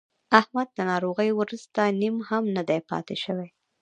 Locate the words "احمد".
0.39-0.67